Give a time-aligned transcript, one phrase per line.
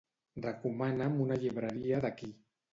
[0.45, 2.35] Recomana'm una llibreria d'aquí.